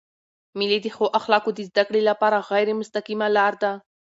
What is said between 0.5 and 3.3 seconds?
مېلې د ښو اخلاقو د زدهکړي له پاره غیري مستقیمه